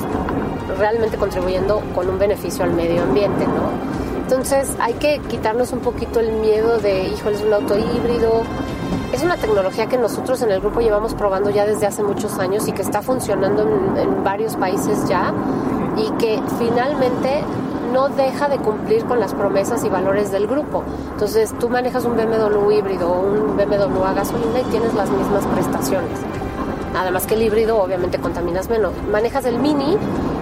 realmente 0.79 1.17
contribuyendo 1.17 1.83
con 1.95 2.09
un 2.09 2.19
beneficio 2.19 2.65
al 2.65 2.73
medio 2.73 3.03
ambiente, 3.03 3.47
¿no? 3.47 3.95
Entonces 4.23 4.75
hay 4.81 4.95
que 4.95 5.21
quitarnos 5.29 5.73
un 5.73 5.81
poquito 5.81 6.21
el 6.21 6.33
miedo 6.33 6.79
de, 6.79 7.09
híjole, 7.09 7.37
es 7.37 7.43
un 7.43 7.53
auto 7.53 7.77
híbrido. 7.77 8.43
Es 9.13 9.23
una 9.23 9.37
tecnología 9.37 9.87
que 9.87 9.99
nosotros 9.99 10.41
en 10.43 10.51
el 10.51 10.61
grupo 10.61 10.81
llevamos 10.81 11.15
probando 11.15 11.51
ya 11.51 11.67
desde 11.67 11.87
hace 11.87 12.03
muchos 12.03 12.39
años 12.39 12.67
y 12.67 12.73
que 12.73 12.83
está 12.83 13.03
funcionando 13.03 13.63
en, 13.63 13.97
en 13.97 14.25
varios 14.25 14.57
países 14.57 15.09
ya 15.09 15.33
y 15.97 16.11
que 16.13 16.41
finalmente 16.59 17.45
no 17.93 18.09
deja 18.09 18.49
de 18.49 18.59
cumplir 18.59 19.05
con 19.05 19.21
las 19.21 19.35
promesas 19.35 19.85
y 19.85 19.89
valores 19.89 20.33
del 20.33 20.49
grupo. 20.49 20.83
Entonces 21.13 21.55
tú 21.61 21.69
manejas 21.69 22.05
un 22.05 22.17
BMW 22.17 22.71
híbrido 22.73 23.09
o 23.09 23.21
un 23.21 23.57
BMW 23.57 24.05
a 24.05 24.15
gasolina 24.15 24.61
y 24.61 24.65
tienes 24.65 24.95
las 24.95 25.11
mismas 25.11 25.47
prestaciones. 25.47 26.19
Además 26.97 27.27
que 27.27 27.35
el 27.35 27.43
híbrido 27.43 27.81
obviamente 27.81 28.19
contaminas 28.19 28.69
menos. 28.69 28.93
Manejas 29.11 29.45
el 29.45 29.59
mini 29.59 29.97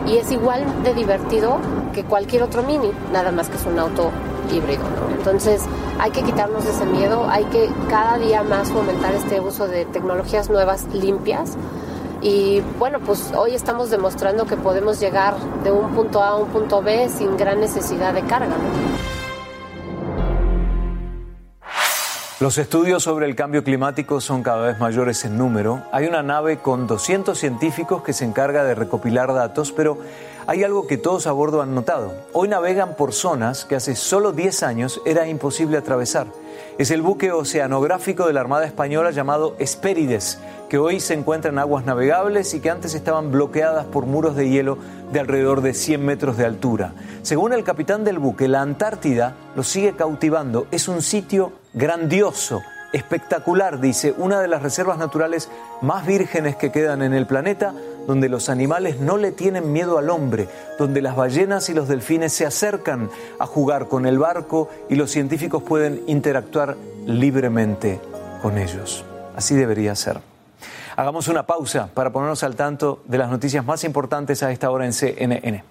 y 0.07 0.17
es 0.17 0.31
igual 0.31 0.65
de 0.83 0.95
divertido 0.95 1.59
que 1.93 2.05
cualquier 2.05 2.43
otro 2.43 2.63
mini, 2.63 2.91
nada 3.13 3.33
más 3.33 3.49
que 3.49 3.57
es 3.57 3.67
un 3.67 3.79
auto 3.79 4.11
híbrido. 4.53 4.83
Entonces 5.17 5.63
hay 5.99 6.11
que 6.11 6.23
quitarnos 6.23 6.65
ese 6.65 6.85
miedo, 6.87 7.27
hay 7.29 7.45
que 7.45 7.69
cada 7.89 8.19
día 8.19 8.43
más 8.43 8.71
fomentar 8.71 9.15
este 9.15 9.41
uso 9.41 9.67
de 9.69 9.85
tecnologías 9.87 10.51
nuevas 10.51 10.87
limpias 10.93 11.57
y 12.21 12.61
bueno, 12.79 13.01
pues 13.01 13.33
hoy 13.37 13.55
estamos 13.55 13.91
demostrando 13.91 14.47
que 14.47 14.57
podemos 14.57 15.01
llegar 15.01 15.35
de 15.65 15.73
un 15.73 15.93
punto 15.93 16.23
A 16.23 16.29
a 16.29 16.37
un 16.37 16.49
punto 16.49 16.81
B 16.81 17.09
sin 17.09 17.37
gran 17.37 17.61
necesidad 17.61 18.15
de 18.15 18.23
carga. 18.23 18.55
Los 22.43 22.59
estudios 22.59 23.05
sobre 23.05 23.27
el 23.27 23.37
cambio 23.37 23.63
climático 23.63 24.21
son 24.21 24.43
cada 24.43 24.67
vez 24.67 24.81
mayores 24.81 25.25
en 25.25 25.39
número. 25.39 25.85
Hay 25.93 26.07
una 26.07 26.25
nave 26.25 26.59
con 26.59 26.89
200 26.89 27.39
científicos 27.39 28.03
que 28.03 28.13
se 28.13 28.25
encarga 28.25 28.65
de 28.65 28.75
recopilar 28.75 29.33
datos, 29.33 29.71
pero 29.71 29.99
hay 30.49 30.65
algo 30.65 30.89
que 30.89 30.99
todos 30.99 31.29
a 31.29 31.33
bordo 31.33 31.63
han 31.63 31.73
notado. 31.73 32.13
Hoy 32.33 32.49
navegan 32.49 32.97
por 32.97 33.13
zonas 33.13 33.65
que 33.65 33.77
hace 33.77 33.95
solo 33.95 34.33
10 34.33 34.65
años 34.65 35.01
era 35.07 35.29
imposible 35.29 35.79
atravesar. 35.79 36.27
Es 36.79 36.91
el 36.91 37.01
buque 37.01 37.31
oceanográfico 37.31 38.27
de 38.27 38.33
la 38.33 38.41
Armada 38.41 38.67
Española 38.67 39.13
llamado 39.13 39.55
Espérides, 39.61 40.41
que 40.69 40.79
hoy 40.79 40.99
se 40.99 41.15
encuentra 41.15 41.53
en 41.53 41.61
aguas 41.61 41.85
navegables 41.85 42.55
y 42.55 42.61
que 42.61 42.71
antes 42.71 42.97
estaban 42.97 43.31
bloqueadas 43.31 43.85
por 43.85 44.07
muros 44.07 44.35
de 44.35 44.51
hielo 44.51 44.79
de 45.13 45.21
alrededor 45.21 45.61
de 45.61 45.75
100 45.75 46.05
metros 46.05 46.37
de 46.37 46.47
altura. 46.47 46.93
Según 47.23 47.53
el 47.53 47.63
capitán 47.63 48.03
del 48.03 48.19
buque, 48.19 48.49
la 48.49 48.63
Antártida 48.63 49.37
lo 49.55 49.63
sigue 49.63 49.93
cautivando. 49.93 50.67
Es 50.73 50.89
un 50.89 51.03
sitio 51.03 51.53
grandioso, 51.75 52.63
espectacular, 52.93 53.81
dice, 53.81 54.15
una 54.17 54.41
de 54.41 54.49
las 54.49 54.63
reservas 54.63 54.99
naturales 54.99 55.49
más 55.81 56.07
vírgenes 56.07 56.57
que 56.57 56.71
quedan 56.71 57.03
en 57.03 57.15
el 57.15 57.27
planeta, 57.27 57.75
donde 58.07 58.29
los 58.29 58.49
animales 58.49 59.01
no 59.01 59.17
le 59.17 59.33
tienen 59.33 59.73
miedo 59.73 59.99
al 59.99 60.11
hombre, 60.11 60.49
donde 60.79 61.01
las 61.01 61.17
ballenas 61.17 61.69
y 61.69 61.75
los 61.75 61.89
delfines 61.89 62.33
se 62.33 62.47
acercan 62.47 63.11
a 63.39 63.47
jugar 63.47 63.89
con 63.89 64.07
el 64.07 64.19
barco 64.19 64.69
y 64.89 64.97
los 64.97 65.11
científicos 65.11 65.63
pueden 65.63 66.03
interactuar 66.07 66.77
libremente 67.07 68.01
con 68.43 68.59
ellos. 68.59 69.05
Así 69.37 69.55
debería 69.55 69.95
ser. 69.95 70.21
Hagamos 70.97 71.29
una 71.29 71.47
pausa 71.47 71.89
para 71.95 72.13
ponernos 72.13 72.43
al 72.43 72.55
tanto 72.55 73.03
de 73.07 73.19
las 73.19 73.31
noticias 73.31 73.65
más 73.65 73.83
importantes 73.85 74.43
a 74.43 74.53
esta 74.53 74.71
hora 74.71 74.85
en 74.85 74.93
CNN. 74.93 75.65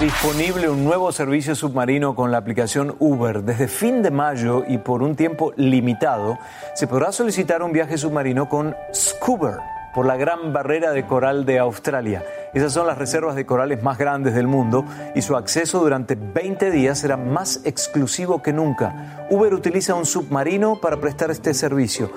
Disponible 0.00 0.68
un 0.68 0.84
nuevo 0.84 1.10
servicio 1.10 1.56
submarino 1.56 2.14
con 2.14 2.30
la 2.30 2.38
aplicación 2.38 2.94
Uber. 3.00 3.42
Desde 3.42 3.66
fin 3.66 4.00
de 4.00 4.12
mayo 4.12 4.62
y 4.68 4.78
por 4.78 5.02
un 5.02 5.16
tiempo 5.16 5.52
limitado, 5.56 6.38
se 6.74 6.86
podrá 6.86 7.10
solicitar 7.10 7.64
un 7.64 7.72
viaje 7.72 7.98
submarino 7.98 8.48
con 8.48 8.76
Scuba 8.94 9.58
por 9.92 10.06
la 10.06 10.16
gran 10.16 10.52
barrera 10.52 10.92
de 10.92 11.04
coral 11.04 11.44
de 11.44 11.58
Australia. 11.58 12.22
Esas 12.54 12.72
son 12.72 12.86
las 12.86 12.96
reservas 12.96 13.34
de 13.34 13.44
corales 13.44 13.82
más 13.82 13.98
grandes 13.98 14.34
del 14.34 14.46
mundo 14.46 14.84
y 15.16 15.22
su 15.22 15.36
acceso 15.36 15.80
durante 15.80 16.14
20 16.14 16.70
días 16.70 17.00
será 17.00 17.16
más 17.16 17.62
exclusivo 17.64 18.40
que 18.40 18.52
nunca. 18.52 19.26
Uber 19.30 19.52
utiliza 19.52 19.94
un 19.94 20.06
submarino 20.06 20.80
para 20.80 20.98
prestar 20.98 21.32
este 21.32 21.52
servicio. 21.54 22.12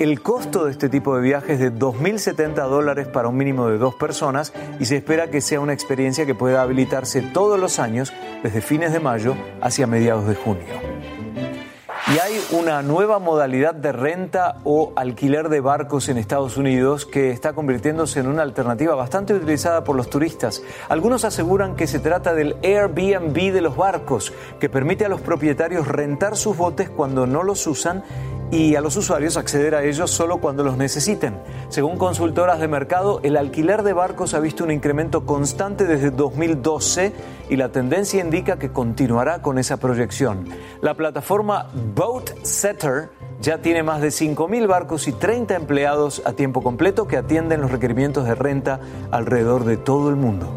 El 0.00 0.22
costo 0.22 0.64
de 0.64 0.72
este 0.72 0.88
tipo 0.88 1.14
de 1.14 1.22
viaje 1.22 1.52
es 1.52 1.60
de 1.60 1.72
2.070 1.72 2.68
dólares 2.68 3.06
para 3.06 3.28
un 3.28 3.36
mínimo 3.36 3.68
de 3.68 3.78
dos 3.78 3.94
personas 3.94 4.52
y 4.80 4.86
se 4.86 4.96
espera 4.96 5.30
que 5.30 5.40
sea 5.40 5.60
una 5.60 5.72
experiencia 5.72 6.26
que 6.26 6.34
pueda 6.34 6.62
habilitarse 6.62 7.22
todos 7.22 7.60
los 7.60 7.78
años 7.78 8.12
desde 8.42 8.60
fines 8.60 8.92
de 8.92 8.98
mayo 8.98 9.36
hacia 9.60 9.86
mediados 9.86 10.26
de 10.26 10.34
junio. 10.34 10.64
Y 12.12 12.18
hay 12.18 12.38
una 12.52 12.82
nueva 12.82 13.18
modalidad 13.18 13.74
de 13.74 13.90
renta 13.90 14.56
o 14.64 14.92
alquiler 14.94 15.48
de 15.48 15.60
barcos 15.60 16.08
en 16.08 16.18
Estados 16.18 16.58
Unidos 16.58 17.06
que 17.06 17.30
está 17.30 17.54
convirtiéndose 17.54 18.20
en 18.20 18.26
una 18.26 18.42
alternativa 18.42 18.94
bastante 18.94 19.32
utilizada 19.32 19.84
por 19.84 19.96
los 19.96 20.10
turistas. 20.10 20.62
Algunos 20.90 21.24
aseguran 21.24 21.76
que 21.76 21.86
se 21.86 22.00
trata 22.00 22.34
del 22.34 22.56
Airbnb 22.62 23.52
de 23.52 23.60
los 23.62 23.76
barcos, 23.76 24.34
que 24.60 24.68
permite 24.68 25.06
a 25.06 25.08
los 25.08 25.22
propietarios 25.22 25.88
rentar 25.88 26.36
sus 26.36 26.56
botes 26.56 26.90
cuando 26.90 27.26
no 27.26 27.42
los 27.42 27.66
usan 27.66 28.04
y 28.50 28.76
a 28.76 28.80
los 28.80 28.96
usuarios 28.96 29.36
acceder 29.36 29.74
a 29.74 29.82
ellos 29.82 30.10
solo 30.10 30.38
cuando 30.38 30.62
los 30.62 30.76
necesiten. 30.76 31.40
Según 31.68 31.98
consultoras 31.98 32.60
de 32.60 32.68
mercado, 32.68 33.20
el 33.22 33.36
alquiler 33.36 33.82
de 33.82 33.92
barcos 33.92 34.34
ha 34.34 34.40
visto 34.40 34.64
un 34.64 34.70
incremento 34.70 35.26
constante 35.26 35.86
desde 35.86 36.10
2012 36.10 37.12
y 37.50 37.56
la 37.56 37.70
tendencia 37.70 38.20
indica 38.20 38.58
que 38.58 38.70
continuará 38.70 39.42
con 39.42 39.58
esa 39.58 39.76
proyección. 39.78 40.48
La 40.80 40.94
plataforma 40.94 41.70
Boat 41.94 42.30
Setter 42.42 43.10
ya 43.40 43.58
tiene 43.58 43.82
más 43.82 44.00
de 44.00 44.08
5.000 44.08 44.66
barcos 44.66 45.08
y 45.08 45.12
30 45.12 45.54
empleados 45.54 46.22
a 46.24 46.32
tiempo 46.32 46.62
completo 46.62 47.06
que 47.06 47.16
atienden 47.16 47.60
los 47.60 47.70
requerimientos 47.70 48.24
de 48.24 48.34
renta 48.34 48.80
alrededor 49.10 49.64
de 49.64 49.76
todo 49.76 50.10
el 50.10 50.16
mundo. 50.16 50.48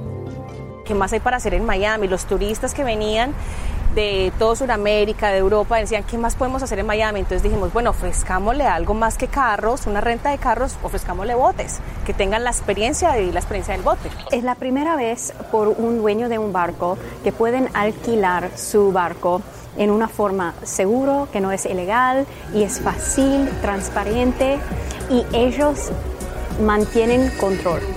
¿Qué 0.85 0.93
más 0.93 1.11
hay 1.11 1.19
para 1.19 1.35
hacer 1.37 1.53
en 1.53 1.65
Miami? 1.65 2.07
Los 2.07 2.25
turistas 2.25 2.73
que 2.73 2.85
venían 2.85 3.33
de 3.97 4.31
todo 4.37 4.55
Sudamérica, 4.55 5.29
de 5.29 5.39
Europa, 5.39 5.77
decían, 5.77 6.03
¿qué 6.03 6.19
más 6.19 6.35
podemos 6.35 6.61
hacer 6.61 6.77
en 6.77 6.85
Miami? 6.85 7.21
Entonces 7.21 7.41
dijimos, 7.41 7.73
bueno, 7.73 7.89
ofrezcámosle 7.89 8.63
algo 8.63 8.93
más 8.93 9.17
que 9.17 9.27
carros, 9.27 9.87
una 9.87 10.01
renta 10.01 10.29
de 10.29 10.37
carros, 10.37 10.77
ofrezcámosle 10.83 11.33
botes, 11.33 11.79
que 12.05 12.13
tengan 12.13 12.43
la 12.43 12.51
experiencia 12.51 13.11
de 13.11 13.21
vivir 13.21 13.33
la 13.33 13.39
experiencia 13.39 13.73
del 13.73 13.81
bote. 13.81 14.11
Es 14.31 14.43
la 14.43 14.53
primera 14.53 14.95
vez 14.95 15.33
por 15.51 15.69
un 15.69 15.97
dueño 15.97 16.29
de 16.29 16.37
un 16.37 16.53
barco 16.53 16.95
que 17.23 17.31
pueden 17.31 17.69
alquilar 17.73 18.51
su 18.55 18.91
barco 18.91 19.41
en 19.77 19.89
una 19.89 20.07
forma 20.07 20.53
seguro, 20.61 21.27
que 21.33 21.41
no 21.41 21.51
es 21.51 21.65
ilegal 21.65 22.27
y 22.53 22.61
es 22.61 22.79
fácil, 22.79 23.49
transparente 23.63 24.59
y 25.09 25.25
ellos 25.35 25.89
mantienen 26.61 27.31
control. 27.39 27.96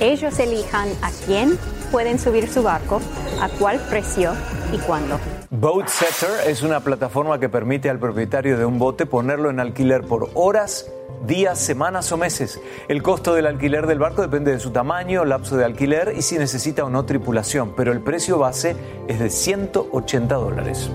Ellos 0.00 0.38
elijan 0.38 0.88
a 1.02 1.10
quién 1.26 1.58
pueden 1.90 2.20
subir 2.20 2.48
su 2.48 2.62
barco, 2.62 3.00
a 3.40 3.48
cuál 3.48 3.80
precio 3.80 4.32
y 4.72 4.78
cuándo. 4.78 5.18
Boat 5.50 5.88
Setter 5.88 6.48
es 6.48 6.62
una 6.62 6.80
plataforma 6.80 7.40
que 7.40 7.48
permite 7.48 7.90
al 7.90 7.98
propietario 7.98 8.56
de 8.56 8.64
un 8.64 8.78
bote 8.78 9.06
ponerlo 9.06 9.50
en 9.50 9.58
alquiler 9.58 10.02
por 10.02 10.30
horas, 10.34 10.88
días, 11.26 11.58
semanas 11.58 12.12
o 12.12 12.16
meses. 12.16 12.60
El 12.86 13.02
costo 13.02 13.34
del 13.34 13.46
alquiler 13.46 13.88
del 13.88 13.98
barco 13.98 14.22
depende 14.22 14.52
de 14.52 14.60
su 14.60 14.70
tamaño, 14.70 15.24
lapso 15.24 15.56
de 15.56 15.64
alquiler 15.64 16.14
y 16.16 16.22
si 16.22 16.38
necesita 16.38 16.84
o 16.84 16.90
no 16.90 17.04
tripulación, 17.04 17.72
pero 17.76 17.90
el 17.90 18.00
precio 18.00 18.38
base 18.38 18.76
es 19.08 19.18
de 19.18 19.30
180 19.30 20.34
dólares. 20.36 20.90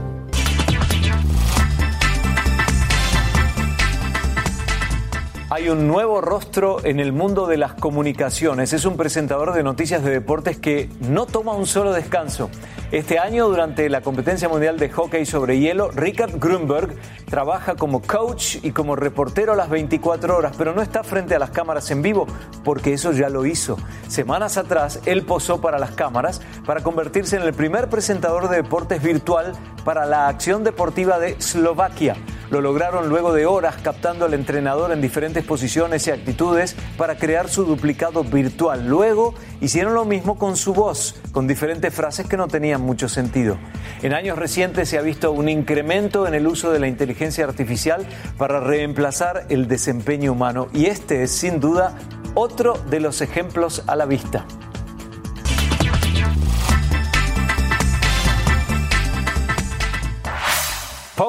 Hay 5.56 5.70
un 5.70 5.88
nuevo 5.88 6.20
rostro 6.20 6.84
en 6.84 7.00
el 7.00 7.14
mundo 7.14 7.46
de 7.46 7.58
las 7.58 7.76
comunicaciones. 7.76 8.74
Es 8.74 8.86
un 8.86 8.98
presentador 8.98 9.54
de 9.54 9.62
noticias 9.62 10.04
de 10.04 10.10
deportes 10.10 10.58
que 10.58 10.90
no 11.00 11.28
toma 11.28 11.54
un 11.54 11.68
solo 11.68 11.94
descanso. 11.94 12.50
Este 12.92 13.20
año, 13.20 13.48
durante 13.48 13.88
la 13.88 14.02
competencia 14.02 14.50
mundial 14.50 14.80
de 14.80 14.90
hockey 14.90 15.28
sobre 15.28 15.60
hielo, 15.60 15.92
Richard 15.92 16.40
Grunberg 16.40 16.96
trabaja 17.30 17.76
como 17.76 18.02
coach 18.02 18.56
y 18.64 18.72
como 18.72 18.96
reportero 18.96 19.54
a 19.54 19.56
las 19.56 19.70
24 19.70 20.36
horas, 20.36 20.56
pero 20.58 20.74
no 20.74 20.82
está 20.82 21.04
frente 21.04 21.36
a 21.36 21.40
las 21.40 21.52
cámaras 21.52 21.92
en 21.92 22.02
vivo, 22.02 22.26
porque 22.64 22.94
eso 22.94 23.12
ya 23.12 23.30
lo 23.30 23.46
hizo. 23.46 23.78
Semanas 24.08 24.58
atrás, 24.58 25.02
él 25.06 25.22
posó 25.22 25.62
para 25.62 25.78
las 25.78 25.92
cámaras 25.92 26.42
para 26.66 26.82
convertirse 26.82 27.36
en 27.36 27.44
el 27.44 27.54
primer 27.54 27.90
presentador 27.90 28.50
de 28.50 28.56
deportes 28.56 29.04
virtual 29.04 29.54
para 29.86 30.08
la 30.08 30.30
acción 30.30 30.64
deportiva 30.64 31.20
de 31.20 31.34
Eslovaquia. 31.34 32.16
Lo 32.50 32.62
lograron 32.62 33.10
luego 33.10 33.34
de 33.34 33.46
horas 33.46 33.76
captando 33.82 34.26
al 34.26 34.34
entrenador 34.34 34.92
en 34.92 35.02
diferentes 35.02 35.44
posiciones 35.44 36.06
y 36.08 36.12
actitudes 36.12 36.76
para 36.98 37.18
crear 37.18 37.50
su 37.50 37.66
duplicado 37.66 38.24
virtual. 38.24 38.88
Luego 38.88 39.34
hicieron 39.62 39.94
lo 39.94 40.06
mismo 40.06 40.38
con 40.38 40.58
su 40.58 40.74
voz, 40.74 41.16
con 41.32 41.48
diferentes 41.48 41.94
frases 41.94 42.28
que 42.28 42.38
no 42.38 42.48
tenían 42.48 42.82
mucho 42.82 43.10
sentido. 43.10 43.58
En 44.02 44.14
años 44.14 44.38
recientes 44.38 44.90
se 44.90 44.98
ha 44.98 45.02
visto 45.02 45.32
un 45.32 45.50
incremento 45.50 46.28
en 46.28 46.34
el 46.34 46.48
uso 46.48 46.72
de 46.72 46.80
la 46.80 46.88
inteligencia 46.88 47.46
artificial 47.46 48.06
para 48.38 48.60
reemplazar 48.60 49.46
el 49.50 49.68
desempeño 49.68 50.32
humano 50.34 50.68
y 50.74 50.86
este 50.86 51.24
es 51.24 51.32
sin 51.32 51.60
duda 51.60 51.96
otro 52.36 52.74
de 52.90 53.00
los 53.00 53.22
ejemplos 53.22 53.84
a 53.88 53.96
la 53.96 54.06
vista. 54.06 54.46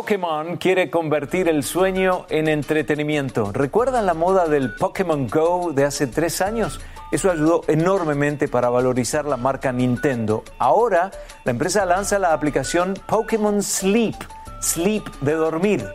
Pokémon 0.05 0.59
quiere 0.59 0.91
convertir 0.91 1.49
el 1.49 1.63
sueño 1.63 2.27
en 2.29 2.47
entretenimiento. 2.47 3.53
¿Recuerdan 3.55 4.05
la 4.05 4.13
moda 4.13 4.49
del 4.49 4.75
Pokémon 4.75 5.27
Go 5.29 5.73
de 5.73 5.87
hace 5.87 6.07
tres 6.07 6.43
años? 6.43 6.79
Eso 7.11 7.31
ayudó 7.31 7.63
enormemente 7.69 8.47
para 8.47 8.69
valorizar 8.69 9.25
la 9.25 9.39
marca 9.39 9.73
Nintendo. 9.73 10.45
Ahora, 10.59 11.11
la 11.45 11.53
empresa 11.53 11.87
lanza 11.87 12.19
la 12.19 12.35
aplicación 12.35 12.93
Pokémon 13.07 13.63
Sleep, 13.63 14.15
Sleep 14.61 15.05
de 15.23 15.33
dormir. 15.33 15.89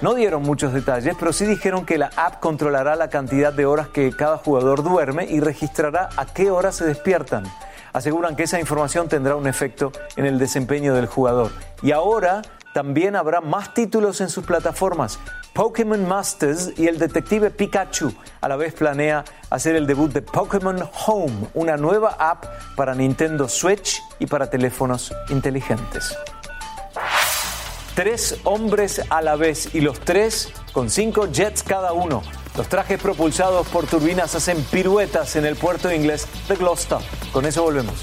No 0.00 0.14
dieron 0.14 0.44
muchos 0.44 0.72
detalles, 0.72 1.14
pero 1.20 1.34
sí 1.34 1.44
dijeron 1.44 1.84
que 1.84 1.98
la 1.98 2.10
app 2.16 2.40
controlará 2.40 2.96
la 2.96 3.10
cantidad 3.10 3.52
de 3.52 3.66
horas 3.66 3.88
que 3.88 4.12
cada 4.12 4.38
jugador 4.38 4.82
duerme 4.82 5.26
y 5.26 5.40
registrará 5.40 6.08
a 6.16 6.24
qué 6.24 6.50
hora 6.50 6.72
se 6.72 6.86
despiertan. 6.86 7.44
Aseguran 7.92 8.34
que 8.34 8.44
esa 8.44 8.58
información 8.58 9.10
tendrá 9.10 9.36
un 9.36 9.46
efecto 9.46 9.92
en 10.16 10.24
el 10.24 10.38
desempeño 10.38 10.94
del 10.94 11.04
jugador. 11.04 11.50
Y 11.82 11.92
ahora 11.92 12.40
también 12.72 13.16
habrá 13.16 13.40
más 13.40 13.74
títulos 13.74 14.20
en 14.20 14.28
sus 14.28 14.44
plataformas. 14.44 15.18
Pokémon 15.52 16.06
Masters 16.06 16.72
y 16.78 16.86
el 16.86 16.98
detective 16.98 17.50
Pikachu 17.50 18.12
a 18.40 18.48
la 18.48 18.56
vez 18.56 18.72
planea 18.72 19.24
hacer 19.50 19.76
el 19.76 19.86
debut 19.86 20.10
de 20.12 20.22
Pokémon 20.22 20.88
Home, 21.06 21.48
una 21.54 21.76
nueva 21.76 22.16
app 22.18 22.46
para 22.74 22.94
Nintendo 22.94 23.48
Switch 23.48 24.02
y 24.18 24.26
para 24.26 24.48
teléfonos 24.48 25.12
inteligentes. 25.28 26.16
Tres 27.94 28.38
hombres 28.44 29.02
a 29.10 29.20
la 29.20 29.36
vez 29.36 29.74
y 29.74 29.82
los 29.82 30.00
tres 30.00 30.50
con 30.72 30.88
cinco 30.88 31.26
jets 31.30 31.62
cada 31.62 31.92
uno. 31.92 32.22
Los 32.56 32.68
trajes 32.68 33.00
propulsados 33.00 33.68
por 33.68 33.86
turbinas 33.86 34.34
hacen 34.34 34.62
piruetas 34.64 35.36
en 35.36 35.44
el 35.44 35.56
puerto 35.56 35.92
inglés 35.92 36.26
de 36.48 36.56
Gloucester. 36.56 36.98
Con 37.32 37.44
eso 37.44 37.62
volvemos. 37.62 37.94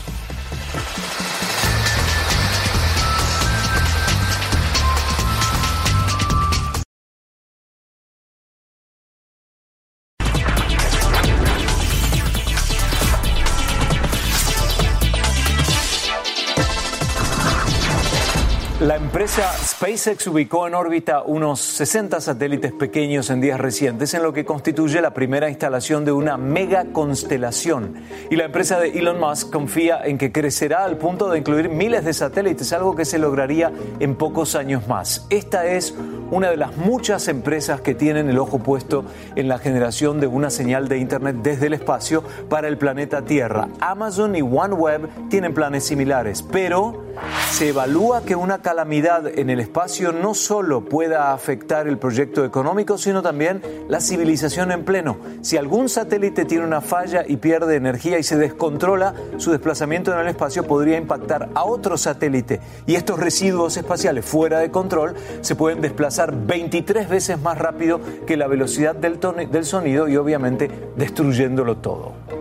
SpaceX 19.69 20.25
ubicó 20.25 20.67
en 20.67 20.73
órbita 20.73 21.21
unos 21.21 21.59
60 21.59 22.21
satélites 22.21 22.71
pequeños 22.73 23.29
en 23.29 23.39
días 23.39 23.59
recientes, 23.59 24.15
en 24.15 24.23
lo 24.23 24.33
que 24.33 24.43
constituye 24.43 24.99
la 24.99 25.13
primera 25.13 25.47
instalación 25.47 26.05
de 26.05 26.11
una 26.11 26.37
mega 26.37 26.85
constelación. 26.91 27.93
Y 28.31 28.35
la 28.35 28.45
empresa 28.45 28.79
de 28.79 28.97
Elon 28.97 29.19
Musk 29.19 29.51
confía 29.51 30.01
en 30.03 30.17
que 30.17 30.31
crecerá 30.31 30.85
al 30.85 30.97
punto 30.97 31.29
de 31.29 31.37
incluir 31.37 31.69
miles 31.69 32.03
de 32.03 32.13
satélites, 32.13 32.73
algo 32.73 32.95
que 32.95 33.05
se 33.05 33.19
lograría 33.19 33.71
en 33.99 34.15
pocos 34.15 34.55
años 34.55 34.87
más. 34.87 35.27
Esta 35.29 35.67
es 35.67 35.93
una 36.31 36.49
de 36.49 36.57
las 36.57 36.75
muchas 36.75 37.27
empresas 37.27 37.81
que 37.81 37.93
tienen 37.93 38.27
el 38.27 38.39
ojo 38.39 38.57
puesto 38.57 39.05
en 39.35 39.47
la 39.47 39.59
generación 39.59 40.19
de 40.19 40.25
una 40.25 40.49
señal 40.49 40.87
de 40.87 40.97
Internet 40.97 41.37
desde 41.43 41.67
el 41.67 41.73
espacio 41.73 42.23
para 42.49 42.67
el 42.67 42.79
planeta 42.79 43.23
Tierra. 43.23 43.67
Amazon 43.81 44.35
y 44.35 44.41
OneWeb 44.41 45.29
tienen 45.29 45.53
planes 45.53 45.83
similares, 45.83 46.41
pero 46.41 47.08
se 47.51 47.69
evalúa 47.69 48.23
que 48.23 48.35
una 48.35 48.61
calamidad 48.61 49.27
en 49.27 49.49
el 49.49 49.59
espacio 49.59 50.11
no 50.11 50.33
solo 50.33 50.85
pueda 50.85 51.33
afectar 51.33 51.87
el 51.87 51.97
proyecto 51.97 52.45
económico, 52.45 52.97
sino 52.97 53.21
también 53.21 53.61
la 53.87 53.99
civilización 53.99 54.71
en 54.71 54.85
pleno. 54.85 55.17
Si 55.41 55.57
algún 55.57 55.89
satélite 55.89 56.45
tiene 56.45 56.63
una 56.65 56.81
falla 56.81 57.25
y 57.27 57.37
pierde 57.37 57.75
energía 57.75 58.17
y 58.17 58.23
se 58.23 58.37
descontrola, 58.37 59.13
su 59.37 59.51
desplazamiento 59.51 60.13
en 60.13 60.19
el 60.19 60.27
espacio 60.27 60.63
podría 60.63 60.97
impactar 60.97 61.49
a 61.53 61.63
otro 61.65 61.97
satélite 61.97 62.61
y 62.85 62.95
estos 62.95 63.19
residuos 63.19 63.75
espaciales 63.77 64.25
fuera 64.25 64.59
de 64.59 64.71
control 64.71 65.15
se 65.41 65.55
pueden 65.55 65.81
desplazar 65.81 66.33
23 66.35 67.09
veces 67.09 67.41
más 67.41 67.57
rápido 67.57 67.99
que 68.25 68.37
la 68.37 68.47
velocidad 68.47 68.95
del, 68.95 69.19
del 69.51 69.65
sonido 69.65 70.07
y 70.07 70.17
obviamente 70.17 70.69
destruyéndolo 70.95 71.77
todo. 71.77 72.38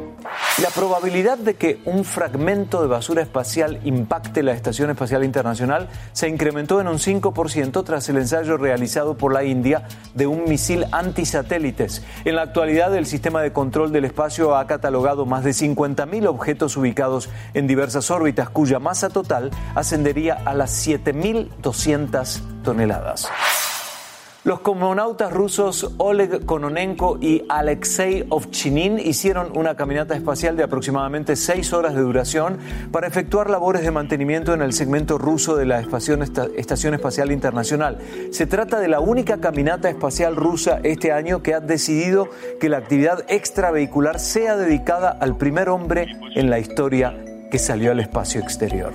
La 0.62 0.70
probabilidad 0.70 1.38
de 1.38 1.54
que 1.54 1.80
un 1.84 2.04
fragmento 2.04 2.82
de 2.82 2.88
basura 2.88 3.22
espacial 3.22 3.78
impacte 3.84 4.42
la 4.42 4.54
Estación 4.54 4.90
Espacial 4.90 5.22
Internacional 5.22 5.88
se 6.12 6.28
incrementó 6.28 6.80
en 6.80 6.88
un 6.88 6.98
5% 6.98 7.84
tras 7.84 8.08
el 8.08 8.16
ensayo 8.16 8.56
realizado 8.56 9.16
por 9.16 9.32
la 9.32 9.44
India 9.44 9.86
de 10.14 10.26
un 10.26 10.48
misil 10.48 10.84
antisatélites. 10.90 12.02
En 12.24 12.34
la 12.34 12.42
actualidad, 12.42 12.92
el 12.96 13.06
sistema 13.06 13.40
de 13.40 13.52
control 13.52 13.92
del 13.92 14.04
espacio 14.04 14.56
ha 14.56 14.66
catalogado 14.66 15.26
más 15.26 15.44
de 15.44 15.50
50.000 15.50 16.26
objetos 16.26 16.76
ubicados 16.76 17.28
en 17.54 17.68
diversas 17.68 18.10
órbitas, 18.10 18.48
cuya 18.48 18.80
masa 18.80 19.10
total 19.10 19.52
ascendería 19.76 20.42
a 20.44 20.54
las 20.54 20.84
7.200 20.84 22.40
toneladas. 22.64 23.30
Los 24.48 24.60
cosmonautas 24.60 25.30
rusos 25.30 25.92
Oleg 25.98 26.46
Kononenko 26.46 27.18
y 27.20 27.44
Alexei 27.50 28.24
Ovchinin 28.30 28.98
hicieron 28.98 29.54
una 29.54 29.74
caminata 29.76 30.14
espacial 30.14 30.56
de 30.56 30.62
aproximadamente 30.62 31.36
seis 31.36 31.74
horas 31.74 31.94
de 31.94 32.00
duración 32.00 32.56
para 32.90 33.06
efectuar 33.06 33.50
labores 33.50 33.82
de 33.82 33.90
mantenimiento 33.90 34.54
en 34.54 34.62
el 34.62 34.72
segmento 34.72 35.18
ruso 35.18 35.54
de 35.54 35.66
la 35.66 35.80
Estación 35.80 36.94
Espacial 36.94 37.30
Internacional. 37.30 37.98
Se 38.30 38.46
trata 38.46 38.80
de 38.80 38.88
la 38.88 39.00
única 39.00 39.36
caminata 39.36 39.90
espacial 39.90 40.34
rusa 40.34 40.80
este 40.82 41.12
año 41.12 41.42
que 41.42 41.52
ha 41.52 41.60
decidido 41.60 42.30
que 42.58 42.70
la 42.70 42.78
actividad 42.78 43.26
extravehicular 43.28 44.18
sea 44.18 44.56
dedicada 44.56 45.10
al 45.10 45.36
primer 45.36 45.68
hombre 45.68 46.06
en 46.34 46.48
la 46.48 46.58
historia 46.58 47.22
que 47.50 47.58
salió 47.58 47.90
al 47.90 48.00
espacio 48.00 48.40
exterior. 48.40 48.94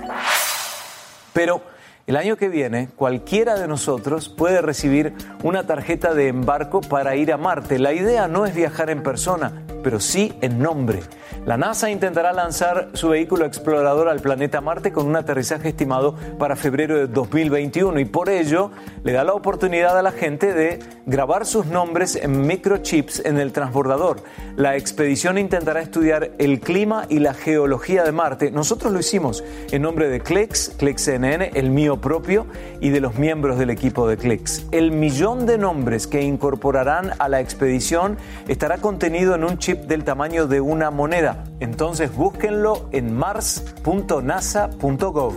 Pero 1.32 1.73
el 2.06 2.16
año 2.16 2.36
que 2.36 2.50
viene, 2.50 2.88
cualquiera 2.96 3.58
de 3.58 3.66
nosotros 3.66 4.28
puede 4.28 4.60
recibir 4.60 5.14
una 5.42 5.66
tarjeta 5.66 6.12
de 6.12 6.28
embarco 6.28 6.82
para 6.82 7.16
ir 7.16 7.32
a 7.32 7.38
Marte. 7.38 7.78
La 7.78 7.94
idea 7.94 8.28
no 8.28 8.44
es 8.44 8.54
viajar 8.54 8.90
en 8.90 9.02
persona, 9.02 9.64
pero 9.82 10.00
sí 10.00 10.34
en 10.42 10.58
nombre. 10.58 11.00
La 11.46 11.58
NASA 11.58 11.90
intentará 11.90 12.32
lanzar 12.32 12.90
su 12.94 13.10
vehículo 13.10 13.44
explorador 13.44 14.08
al 14.08 14.20
planeta 14.20 14.62
Marte 14.62 14.92
con 14.92 15.06
un 15.06 15.16
aterrizaje 15.16 15.68
estimado 15.68 16.14
para 16.38 16.56
febrero 16.56 16.96
de 16.96 17.06
2021 17.06 18.00
y 18.00 18.04
por 18.06 18.30
ello 18.30 18.70
le 19.02 19.12
da 19.12 19.24
la 19.24 19.34
oportunidad 19.34 19.98
a 19.98 20.02
la 20.02 20.12
gente 20.12 20.54
de 20.54 20.78
grabar 21.04 21.44
sus 21.44 21.66
nombres 21.66 22.16
en 22.16 22.46
microchips 22.46 23.24
en 23.26 23.38
el 23.38 23.52
transbordador. 23.52 24.22
La 24.56 24.76
expedición 24.76 25.36
intentará 25.36 25.82
estudiar 25.82 26.32
el 26.38 26.60
clima 26.60 27.04
y 27.10 27.18
la 27.18 27.34
geología 27.34 28.04
de 28.04 28.12
Marte. 28.12 28.50
Nosotros 28.50 28.92
lo 28.92 29.00
hicimos 29.00 29.44
en 29.70 29.82
nombre 29.82 30.08
de 30.08 30.20
Clex, 30.20 30.72
Clex 30.78 31.02
CNN, 31.02 31.50
el 31.54 31.70
mío 31.70 31.93
propio 32.00 32.46
y 32.80 32.90
de 32.90 33.00
los 33.00 33.16
miembros 33.16 33.58
del 33.58 33.70
equipo 33.70 34.06
de 34.08 34.16
Clex. 34.16 34.66
El 34.70 34.92
millón 34.92 35.46
de 35.46 35.58
nombres 35.58 36.06
que 36.06 36.22
incorporarán 36.22 37.10
a 37.18 37.28
la 37.28 37.40
expedición 37.40 38.16
estará 38.48 38.78
contenido 38.78 39.34
en 39.34 39.42
un 39.44 39.58
chip 39.58 39.80
del 39.84 40.04
tamaño 40.04 40.46
de 40.46 40.60
una 40.60 40.90
moneda. 40.90 41.44
Entonces 41.60 42.14
búsquenlo 42.14 42.88
en 42.92 43.14
mars.nasa.gov. 43.14 45.34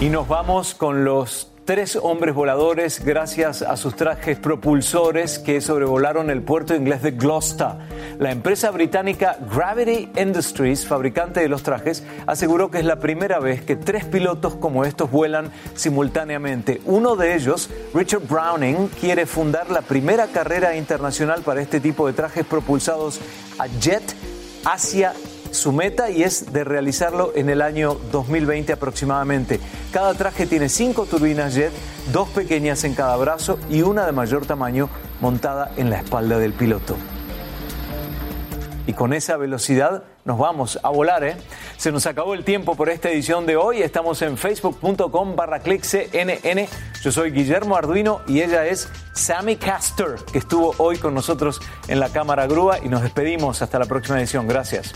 Y 0.00 0.08
nos 0.08 0.26
vamos 0.28 0.74
con 0.74 1.04
los 1.04 1.49
tres 1.64 1.96
hombres 1.96 2.34
voladores 2.34 3.04
gracias 3.04 3.62
a 3.62 3.76
sus 3.76 3.94
trajes 3.96 4.38
propulsores 4.38 5.38
que 5.38 5.60
sobrevolaron 5.60 6.30
el 6.30 6.42
puerto 6.42 6.74
inglés 6.74 7.02
de 7.02 7.12
Gloucester. 7.12 7.68
La 8.18 8.30
empresa 8.30 8.70
británica 8.70 9.38
Gravity 9.52 10.10
Industries, 10.20 10.86
fabricante 10.86 11.40
de 11.40 11.48
los 11.48 11.62
trajes, 11.62 12.04
aseguró 12.26 12.70
que 12.70 12.78
es 12.78 12.84
la 12.84 13.00
primera 13.00 13.38
vez 13.38 13.62
que 13.62 13.76
tres 13.76 14.04
pilotos 14.04 14.56
como 14.56 14.84
estos 14.84 15.10
vuelan 15.10 15.50
simultáneamente. 15.74 16.80
Uno 16.84 17.16
de 17.16 17.34
ellos, 17.34 17.70
Richard 17.94 18.26
Browning, 18.28 18.88
quiere 19.00 19.26
fundar 19.26 19.70
la 19.70 19.82
primera 19.82 20.26
carrera 20.26 20.76
internacional 20.76 21.42
para 21.42 21.62
este 21.62 21.80
tipo 21.80 22.06
de 22.06 22.12
trajes 22.12 22.44
propulsados 22.44 23.20
a 23.58 23.66
jet 23.66 24.02
hacia 24.64 25.14
su 25.52 25.72
meta 25.72 26.10
y 26.10 26.22
es 26.22 26.52
de 26.52 26.64
realizarlo 26.64 27.32
en 27.34 27.50
el 27.50 27.62
año 27.62 27.96
2020 28.12 28.72
aproximadamente. 28.72 29.60
Cada 29.92 30.14
traje 30.14 30.46
tiene 30.46 30.68
cinco 30.68 31.06
turbinas 31.06 31.54
jet, 31.54 31.72
dos 32.12 32.28
pequeñas 32.30 32.84
en 32.84 32.94
cada 32.94 33.16
brazo 33.16 33.58
y 33.68 33.82
una 33.82 34.06
de 34.06 34.12
mayor 34.12 34.46
tamaño 34.46 34.88
montada 35.20 35.72
en 35.76 35.90
la 35.90 35.98
espalda 35.98 36.38
del 36.38 36.52
piloto. 36.52 36.96
Y 38.86 38.92
con 38.92 39.12
esa 39.12 39.36
velocidad 39.36 40.02
nos 40.24 40.38
vamos 40.38 40.78
a 40.82 40.88
volar, 40.90 41.22
¿eh? 41.22 41.36
Se 41.76 41.92
nos 41.92 42.06
acabó 42.06 42.34
el 42.34 42.44
tiempo 42.44 42.74
por 42.74 42.90
esta 42.90 43.08
edición 43.08 43.46
de 43.46 43.56
hoy. 43.56 43.82
Estamos 43.82 44.20
en 44.22 44.36
facebook.com 44.36 45.36
barra 45.36 45.60
CNN. 45.60 46.68
Yo 47.02 47.12
soy 47.12 47.30
Guillermo 47.30 47.76
Arduino 47.76 48.20
y 48.26 48.40
ella 48.40 48.66
es 48.66 48.88
Sammy 49.14 49.56
Castor, 49.56 50.24
que 50.26 50.38
estuvo 50.38 50.74
hoy 50.78 50.98
con 50.98 51.14
nosotros 51.14 51.60
en 51.88 52.00
la 52.00 52.08
cámara 52.08 52.46
grúa 52.46 52.78
y 52.82 52.88
nos 52.88 53.02
despedimos 53.02 53.62
hasta 53.62 53.78
la 53.78 53.86
próxima 53.86 54.18
edición. 54.18 54.48
Gracias. 54.48 54.92